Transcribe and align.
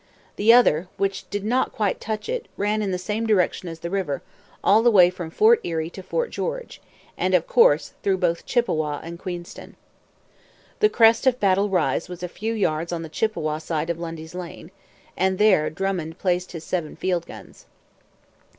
The 0.35 0.51
other, 0.51 0.87
which 0.97 1.29
did 1.29 1.43
not 1.45 1.71
quite 1.73 2.01
touch 2.01 2.27
it, 2.27 2.47
ran 2.57 2.81
in 2.81 2.89
the 2.89 2.97
same 2.97 3.27
direction 3.27 3.69
as 3.69 3.81
the 3.81 3.89
river, 3.91 4.23
all 4.63 4.81
the 4.81 4.89
way 4.89 5.11
from 5.11 5.29
Fort 5.29 5.61
Erie 5.63 5.91
to 5.91 6.01
Fort 6.01 6.31
George, 6.31 6.81
and, 7.19 7.35
of 7.35 7.45
course, 7.45 7.93
through 8.01 8.17
both 8.17 8.47
Chippawa 8.47 8.99
and 9.03 9.19
Queenston. 9.19 9.75
The 10.79 10.89
crest 10.89 11.27
of 11.27 11.39
Battle 11.39 11.69
Rise 11.69 12.09
was 12.09 12.23
a 12.23 12.27
few 12.27 12.53
yards 12.53 12.91
on 12.91 13.03
the 13.03 13.09
Chippawa 13.09 13.59
side 13.59 13.91
of 13.91 13.99
Lundy's 13.99 14.33
Lane; 14.33 14.71
and 15.15 15.37
there 15.37 15.69
Drummond 15.69 16.17
placed 16.17 16.51
his 16.53 16.63
seven 16.63 16.95
field 16.95 17.27
guns. 17.27 17.67